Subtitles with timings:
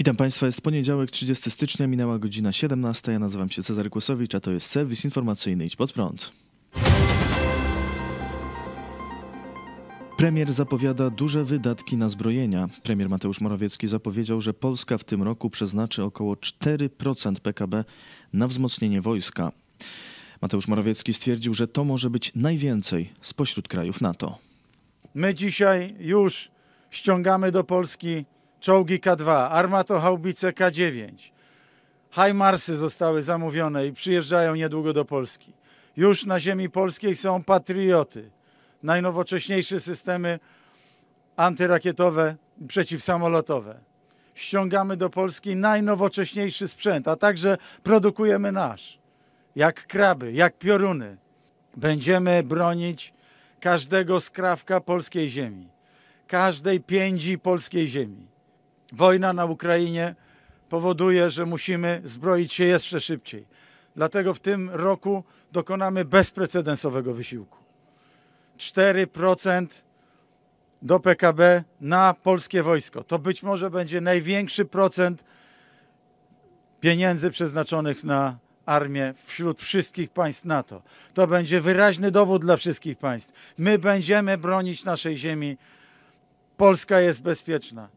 [0.00, 3.12] Witam Państwa, jest poniedziałek, 30 stycznia, minęła godzina 17.
[3.12, 6.32] Ja nazywam się Cezary Kłosowicz, a to jest serwis informacyjny Idź Pod Prąd.
[10.16, 12.68] Premier zapowiada duże wydatki na zbrojenia.
[12.82, 17.84] Premier Mateusz Morawiecki zapowiedział, że Polska w tym roku przeznaczy około 4% PKB
[18.32, 19.52] na wzmocnienie wojska.
[20.42, 24.38] Mateusz Morawiecki stwierdził, że to może być najwięcej spośród krajów NATO.
[25.14, 26.50] My dzisiaj już
[26.90, 28.24] ściągamy do Polski
[28.60, 31.12] czołgi K2, armatochaubice K9.
[32.10, 35.52] Hajmarsy zostały zamówione i przyjeżdżają niedługo do Polski.
[35.96, 38.30] Już na ziemi polskiej są patrioty,
[38.82, 40.38] najnowocześniejsze systemy
[41.36, 42.36] antyrakietowe
[42.68, 43.80] przeciwsamolotowe.
[44.34, 48.98] Ściągamy do Polski najnowocześniejszy sprzęt, a także produkujemy nasz,
[49.56, 51.16] jak kraby, jak pioruny.
[51.76, 53.14] Będziemy bronić
[53.60, 55.68] każdego skrawka polskiej ziemi,
[56.26, 58.26] każdej piędzi polskiej ziemi.
[58.92, 60.14] Wojna na Ukrainie
[60.68, 63.46] powoduje, że musimy zbroić się jeszcze szybciej.
[63.96, 67.58] Dlatego w tym roku dokonamy bezprecedensowego wysiłku.
[68.58, 69.66] 4%
[70.82, 73.04] do PKB na polskie wojsko.
[73.04, 75.24] To być może będzie największy procent
[76.80, 80.82] pieniędzy przeznaczonych na armię wśród wszystkich państw NATO.
[81.14, 83.32] To będzie wyraźny dowód dla wszystkich państw.
[83.58, 85.56] My będziemy bronić naszej ziemi.
[86.56, 87.88] Polska jest bezpieczna.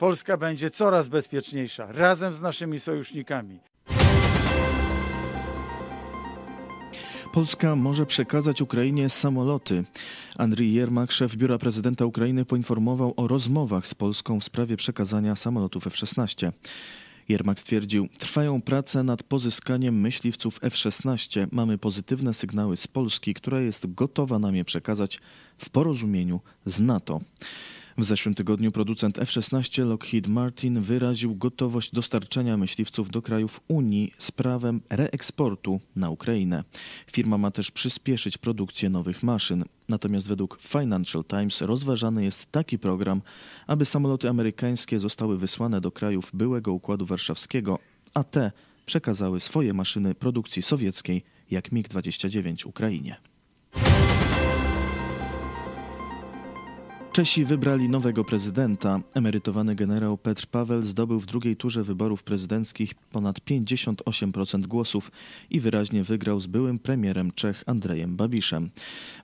[0.00, 3.60] Polska będzie coraz bezpieczniejsza razem z naszymi sojusznikami.
[7.32, 9.84] Polska może przekazać Ukrainie samoloty.
[10.36, 15.86] Andrii Jermak, szef biura prezydenta Ukrainy, poinformował o rozmowach z Polską w sprawie przekazania samolotów
[15.86, 16.52] F-16.
[17.28, 21.46] Jermak stwierdził, trwają prace nad pozyskaniem myśliwców F-16.
[21.52, 25.20] Mamy pozytywne sygnały z Polski, która jest gotowa nam je przekazać
[25.58, 27.20] w porozumieniu z NATO.
[27.98, 34.30] W zeszłym tygodniu producent F-16 Lockheed Martin wyraził gotowość dostarczenia myśliwców do krajów Unii z
[34.30, 36.64] prawem reeksportu na Ukrainę.
[37.12, 39.64] Firma ma też przyspieszyć produkcję nowych maszyn.
[39.88, 43.22] Natomiast według Financial Times rozważany jest taki program,
[43.66, 47.78] aby samoloty amerykańskie zostały wysłane do krajów byłego Układu Warszawskiego,
[48.14, 48.52] a te
[48.86, 53.29] przekazały swoje maszyny produkcji sowieckiej, jak MiG-29 Ukrainie.
[57.12, 59.00] Czesi wybrali nowego prezydenta.
[59.14, 65.12] Emerytowany generał Petr Paweł zdobył w drugiej turze wyborów prezydenckich ponad 58% głosów
[65.50, 68.70] i wyraźnie wygrał z byłym premierem Czech Andrejem Babiszem.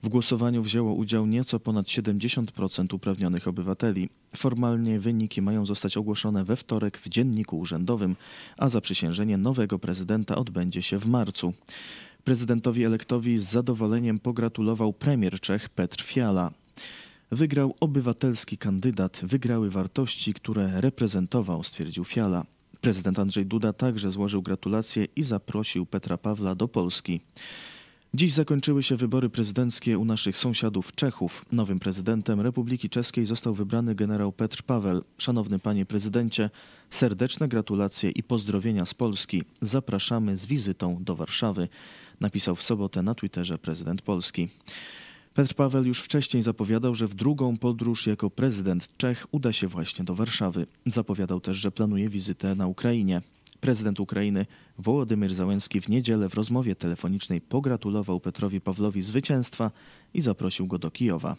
[0.03, 4.09] W głosowaniu wzięło udział nieco ponad 70% uprawnionych obywateli.
[4.35, 8.15] Formalnie wyniki mają zostać ogłoszone we wtorek w dzienniku urzędowym,
[8.57, 11.53] a zaprzysiężenie nowego prezydenta odbędzie się w marcu.
[12.23, 16.51] Prezydentowi elektowi z zadowoleniem pogratulował premier Czech Petr Fiala.
[17.31, 22.45] Wygrał obywatelski kandydat, wygrały wartości, które reprezentował, stwierdził Fiala.
[22.81, 27.21] Prezydent Andrzej Duda także złożył gratulacje i zaprosił Petra Pawla do Polski.
[28.13, 31.45] Dziś zakończyły się wybory prezydenckie u naszych sąsiadów Czechów.
[31.51, 35.03] Nowym prezydentem Republiki Czeskiej został wybrany generał Petr Paweł.
[35.17, 36.49] Szanowny panie prezydencie,
[36.89, 39.43] serdeczne gratulacje i pozdrowienia z Polski.
[39.61, 41.67] Zapraszamy z wizytą do Warszawy,
[42.19, 44.49] napisał w sobotę na Twitterze prezydent Polski.
[45.37, 50.05] Petr Paweł już wcześniej zapowiadał, że w drugą podróż jako prezydent Czech uda się właśnie
[50.05, 50.67] do Warszawy.
[50.85, 53.21] Zapowiadał też, że planuje wizytę na Ukrainie.
[53.59, 54.45] Prezydent Ukrainy
[54.77, 59.71] Wołodymyr Załęski w niedzielę w rozmowie telefonicznej pogratulował Petrowi Pawlowi zwycięstwa
[60.13, 61.35] i zaprosił go do Kijowa.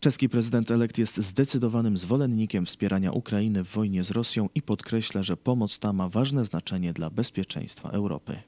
[0.00, 5.36] Czeski prezydent elekt jest zdecydowanym zwolennikiem wspierania Ukrainy w wojnie z Rosją i podkreśla, że
[5.36, 8.42] pomoc ta ma ważne znaczenie dla bezpieczeństwa Europy.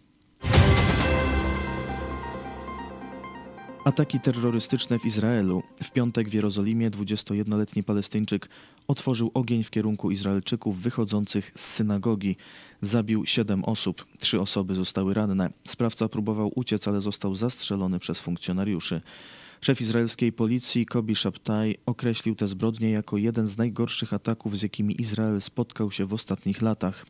[3.85, 5.63] Ataki terrorystyczne w Izraelu.
[5.83, 8.49] W piątek w Jerozolimie 21-letni Palestyńczyk
[8.89, 12.37] otworzył ogień w kierunku Izraelczyków wychodzących z synagogi.
[12.83, 15.51] Zabił siedem osób, trzy osoby zostały ranne.
[15.69, 19.01] Sprawca próbował uciec, ale został zastrzelony przez funkcjonariuszy.
[19.61, 25.01] Szef izraelskiej policji Kobi Shabtai określił te zbrodnie jako jeden z najgorszych ataków, z jakimi
[25.01, 27.07] Izrael spotkał się w ostatnich latach.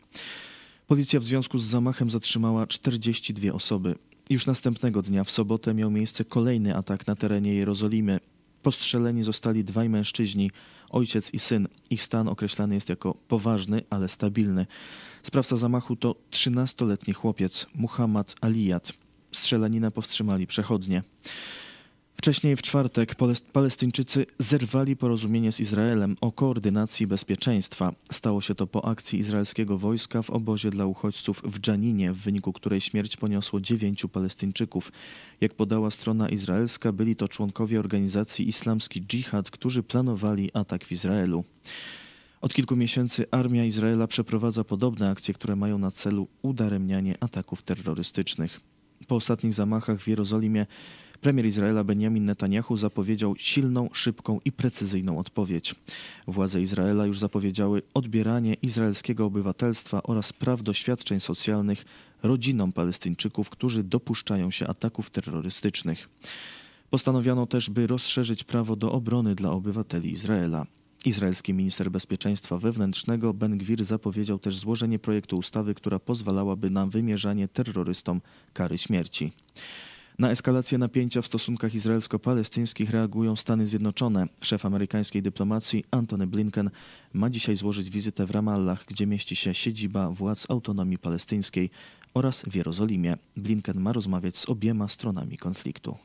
[0.86, 3.94] Policja w związku z zamachem zatrzymała 42 osoby.
[4.30, 8.20] Już następnego dnia, w sobotę, miał miejsce kolejny atak na terenie Jerozolimy.
[8.62, 10.50] Postrzeleni zostali dwaj mężczyźni,
[10.90, 11.68] ojciec i syn.
[11.90, 14.66] Ich stan określany jest jako poważny, ale stabilny.
[15.22, 18.92] Sprawca zamachu to 13-letni chłopiec, Muhammad Aliyat.
[19.32, 21.02] Strzelaninę powstrzymali przechodnie.
[22.20, 23.14] Wcześniej w czwartek
[23.52, 27.92] Palestyńczycy zerwali porozumienie z Izraelem o koordynacji bezpieczeństwa.
[28.12, 32.52] Stało się to po akcji izraelskiego wojska w obozie dla uchodźców w Dżaninie, w wyniku
[32.52, 34.92] której śmierć poniosło dziewięciu Palestyńczyków.
[35.40, 41.44] Jak podała strona izraelska, byli to członkowie organizacji Islamski Dżihad, którzy planowali atak w Izraelu.
[42.40, 48.60] Od kilku miesięcy armia Izraela przeprowadza podobne akcje, które mają na celu udaremnianie ataków terrorystycznych.
[49.06, 50.66] Po ostatnich zamachach w Jerozolimie
[51.20, 55.74] premier Izraela Benjamin Netanyahu zapowiedział silną, szybką i precyzyjną odpowiedź.
[56.26, 61.84] Władze Izraela już zapowiedziały odbieranie izraelskiego obywatelstwa oraz praw do świadczeń socjalnych
[62.22, 66.08] rodzinom Palestyńczyków, którzy dopuszczają się ataków terrorystycznych.
[66.90, 70.66] Postanowiono też, by rozszerzyć prawo do obrony dla obywateli Izraela.
[71.04, 77.48] Izraelski minister bezpieczeństwa wewnętrznego Ben Gwir zapowiedział też złożenie projektu ustawy, która pozwalałaby na wymierzanie
[77.48, 78.20] terrorystom
[78.52, 79.32] kary śmierci.
[80.20, 84.26] Na eskalację napięcia w stosunkach izraelsko-palestyńskich reagują Stany Zjednoczone.
[84.40, 86.70] Szef amerykańskiej dyplomacji Antony Blinken
[87.12, 91.70] ma dzisiaj złożyć wizytę w Ramallah, gdzie mieści się siedziba władz autonomii palestyńskiej
[92.14, 93.16] oraz w Jerozolimie.
[93.36, 95.96] Blinken ma rozmawiać z obiema stronami konfliktu.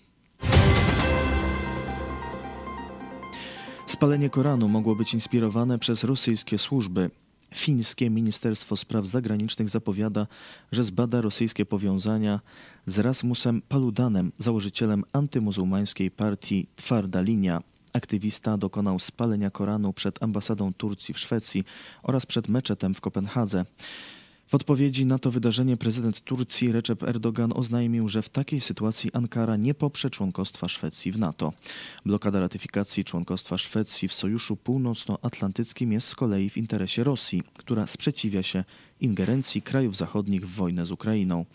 [3.88, 7.10] Spalenie Koranu mogło być inspirowane przez rosyjskie służby.
[7.56, 10.28] Fińskie Ministerstwo Spraw Zagranicznych zapowiada,
[10.72, 12.40] że zbada rosyjskie powiązania
[12.86, 17.62] z Rasmusem Paludanem, założycielem antymuzułmańskiej partii Twarda Linia.
[17.94, 21.64] Aktywista dokonał spalenia Koranu przed ambasadą Turcji w Szwecji
[22.04, 23.66] oraz przed meczetem w Kopenhadze.
[24.48, 29.56] W odpowiedzi na to wydarzenie prezydent Turcji Recep Erdogan oznajmił, że w takiej sytuacji Ankara
[29.56, 31.54] nie poprze członkostwa Szwecji w NATO.
[32.06, 38.44] Blokada ratyfikacji członkostwa Szwecji w Sojuszu Północnoatlantyckim jest z kolei w interesie Rosji, która sprzeciwia
[38.44, 38.64] się
[39.02, 41.46] ingerencji krajów zachodnich w wojnę z Ukrainą.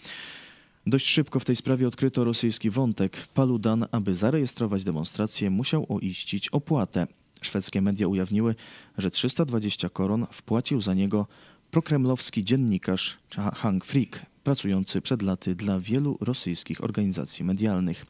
[0.86, 3.26] Dość szybko w tej sprawie odkryto rosyjski wątek.
[3.34, 7.06] Paludan, aby zarejestrować demonstrację, musiał oiścić opłatę.
[7.42, 8.54] Szwedzkie media ujawniły,
[8.98, 11.26] że 320 koron wpłacił za niego
[11.70, 13.18] prokremlowski dziennikarz
[13.54, 18.06] Hank Frick, pracujący przed laty dla wielu rosyjskich organizacji medialnych.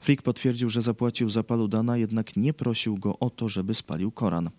[0.00, 4.50] Frick potwierdził, że zapłacił za Paludana, jednak nie prosił go o to, żeby spalił Koran.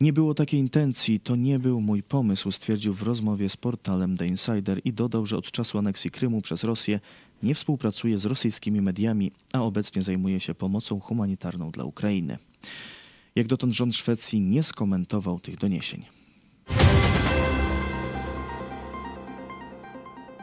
[0.00, 4.26] Nie było takiej intencji, to nie był mój pomysł, stwierdził w rozmowie z portalem The
[4.26, 7.00] Insider i dodał, że od czasu aneksji Krymu przez Rosję
[7.42, 12.38] nie współpracuje z rosyjskimi mediami, a obecnie zajmuje się pomocą humanitarną dla Ukrainy.
[13.34, 16.23] Jak dotąd rząd Szwecji nie skomentował tych doniesień.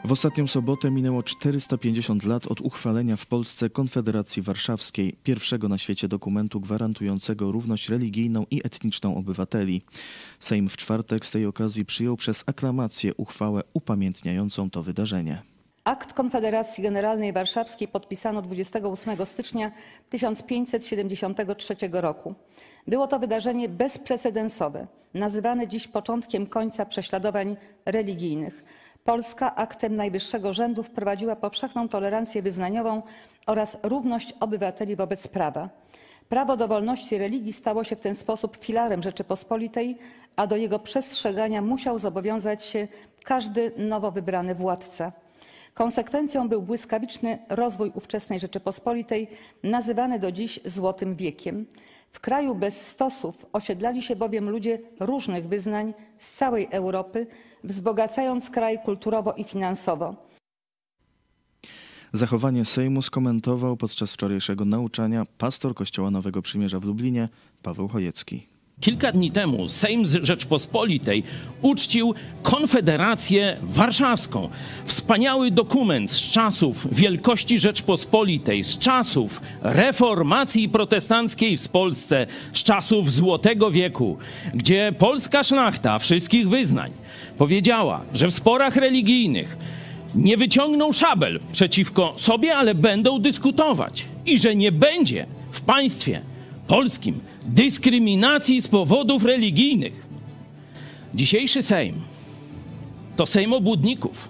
[0.06, 6.08] W ostatnią sobotę minęło 450 lat od uchwalenia w Polsce Konfederacji Warszawskiej, pierwszego na świecie
[6.08, 9.82] dokumentu gwarantującego równość religijną i etniczną obywateli.
[10.40, 15.42] Sejm w czwartek z tej okazji przyjął przez aklamację uchwałę upamiętniającą to wydarzenie.
[15.84, 19.72] Akt Konfederacji Generalnej Warszawskiej podpisano 28 stycznia
[20.10, 22.36] 1573 roku.
[22.88, 28.66] Było to wydarzenie bezprecedensowe, nazywane dziś początkiem końca prześladowań religijnych.
[29.04, 33.02] Polska aktem najwyższego rzędu wprowadziła powszechną tolerancję wyznaniową
[33.48, 35.70] oraz równość obywateli wobec prawa.
[36.30, 39.98] Prawo do wolności religii stało się w ten sposób filarem Rzeczypospolitej,
[40.36, 42.88] a do jego przestrzegania musiał zobowiązać się
[43.24, 45.12] każdy nowo wybrany władca.
[45.74, 49.28] Konsekwencją był błyskawiczny rozwój ówczesnej Rzeczypospolitej,
[49.64, 51.66] nazywany do dziś Złotym Wiekiem.
[52.12, 57.28] W kraju bez stosów osiedlali się bowiem ludzie różnych wyznań z całej Europy,
[57.64, 60.16] wzbogacając kraj kulturowo i finansowo.
[62.14, 67.30] Zachowanie Sejmu skomentował podczas wczorajszego nauczania pastor Kościoła Nowego Przymierza w Lublinie
[67.64, 68.48] Paweł Chojecki.
[68.82, 71.24] Kilka dni temu Sejm Rzeczpospolitej
[71.62, 74.50] uczcił Konfederację Warszawską.
[74.86, 83.72] Wspaniały dokument z czasów wielkości Rzeczpospolitej, z czasów reformacji protestanckiej w Polsce, z czasów Złotego
[83.72, 84.18] Wieku,
[84.54, 86.92] gdzie polska szlachta wszystkich wyznań
[87.38, 89.58] powiedziała, że w sporach religijnych
[90.16, 96.31] nie wyciągną szabel przeciwko sobie, ale będą dyskutować i że nie będzie w państwie
[96.72, 100.06] polskim dyskryminacji z powodów religijnych.
[101.14, 101.96] Dzisiejszy Sejm
[103.16, 104.30] to Sejm obłudników,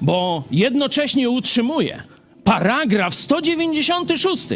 [0.00, 2.02] bo jednocześnie utrzymuje
[2.44, 4.48] paragraf 196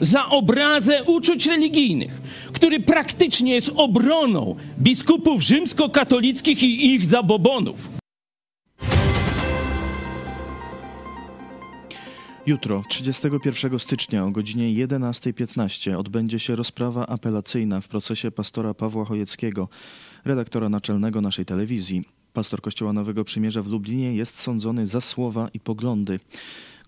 [0.00, 2.20] za obrazę uczuć religijnych,
[2.52, 7.95] który praktycznie jest obroną biskupów rzymskokatolickich i ich zabobonów.
[12.46, 19.68] Jutro, 31 stycznia o godzinie 11.15 odbędzie się rozprawa apelacyjna w procesie pastora Pawła Chojeckiego,
[20.24, 22.04] redaktora naczelnego naszej telewizji.
[22.32, 26.20] Pastor Kościoła Nowego Przymierza w Lublinie jest sądzony za słowa i poglądy.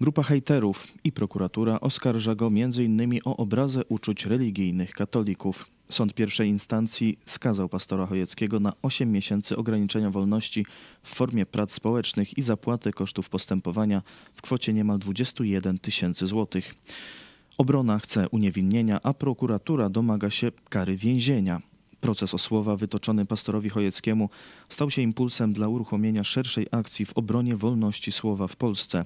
[0.01, 3.21] Grupa hejterów i prokuratura oskarża go m.in.
[3.25, 5.78] o obrazę uczuć religijnych katolików.
[5.91, 10.67] Sąd pierwszej instancji skazał pastora Chojeckiego na 8 miesięcy ograniczenia wolności
[11.03, 14.03] w formie prac społecznych i zapłaty kosztów postępowania
[14.35, 16.75] w kwocie niemal 21 tysięcy złotych.
[17.59, 21.61] Obrona chce uniewinnienia, a prokuratura domaga się kary więzienia.
[22.01, 24.31] Proces o słowa wytoczony pastorowi Chojeckiemu
[24.69, 29.05] stał się impulsem dla uruchomienia szerszej akcji w obronie wolności słowa w Polsce.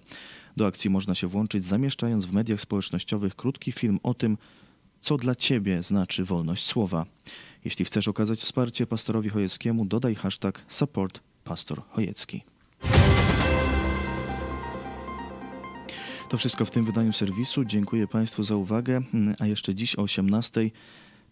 [0.56, 4.38] Do akcji można się włączyć zamieszczając w mediach społecznościowych krótki film o tym,
[5.02, 7.06] co dla Ciebie znaczy wolność słowa.
[7.64, 12.42] Jeśli chcesz okazać wsparcie pastorowi Chojeckiemu, dodaj hashtag support pastor Chojecki.
[16.28, 17.64] To wszystko w tym wydaniu serwisu.
[17.64, 19.00] Dziękuję Państwu za uwagę.
[19.38, 20.70] A jeszcze dziś o 18:00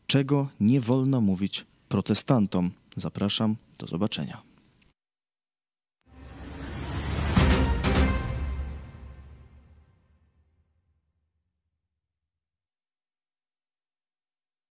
[0.07, 2.71] czego nie wolno mówić protestantom.
[2.97, 4.50] Zapraszam, do zobaczenia.